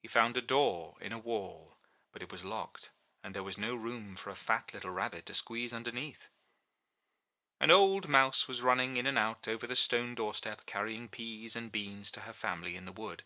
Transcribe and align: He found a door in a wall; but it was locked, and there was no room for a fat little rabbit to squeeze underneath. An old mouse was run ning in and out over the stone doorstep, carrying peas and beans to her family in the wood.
He 0.00 0.08
found 0.08 0.36
a 0.36 0.42
door 0.42 0.96
in 1.00 1.12
a 1.12 1.20
wall; 1.20 1.76
but 2.10 2.20
it 2.20 2.32
was 2.32 2.44
locked, 2.44 2.90
and 3.22 3.32
there 3.32 3.44
was 3.44 3.56
no 3.56 3.76
room 3.76 4.16
for 4.16 4.30
a 4.30 4.34
fat 4.34 4.74
little 4.74 4.90
rabbit 4.90 5.24
to 5.26 5.34
squeeze 5.34 5.72
underneath. 5.72 6.28
An 7.60 7.70
old 7.70 8.08
mouse 8.08 8.48
was 8.48 8.60
run 8.60 8.78
ning 8.78 8.96
in 8.96 9.06
and 9.06 9.16
out 9.20 9.46
over 9.46 9.68
the 9.68 9.76
stone 9.76 10.16
doorstep, 10.16 10.66
carrying 10.66 11.08
peas 11.08 11.54
and 11.54 11.70
beans 11.70 12.10
to 12.10 12.22
her 12.22 12.32
family 12.32 12.74
in 12.74 12.86
the 12.86 12.90
wood. 12.92 13.22